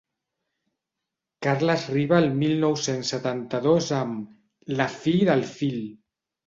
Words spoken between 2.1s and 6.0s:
el mil nou-cents setanta-dos amb «La fi del fil».